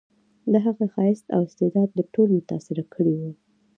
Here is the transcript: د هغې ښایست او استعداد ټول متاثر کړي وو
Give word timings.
د 0.51 0.53
هغې 0.65 0.85
ښایست 0.93 1.25
او 1.35 1.41
استعداد 1.47 1.89
ټول 2.13 2.29
متاثر 2.37 2.77
کړي 2.93 3.13
وو 3.19 3.31